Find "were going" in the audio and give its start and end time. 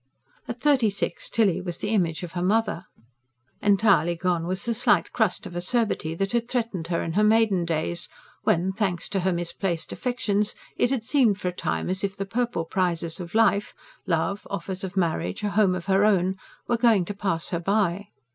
16.67-17.05